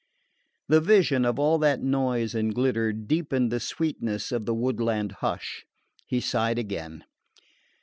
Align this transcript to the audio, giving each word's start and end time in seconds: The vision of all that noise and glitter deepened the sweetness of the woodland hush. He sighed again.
The 0.67 0.81
vision 0.81 1.25
of 1.25 1.37
all 1.37 1.59
that 1.59 1.83
noise 1.83 2.33
and 2.33 2.55
glitter 2.55 2.91
deepened 2.91 3.51
the 3.51 3.59
sweetness 3.59 4.31
of 4.31 4.47
the 4.47 4.53
woodland 4.55 5.11
hush. 5.19 5.63
He 6.07 6.19
sighed 6.19 6.57
again. 6.57 7.03